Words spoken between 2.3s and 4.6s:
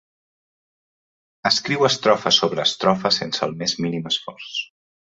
sobre estrofa sense el més mínim esforç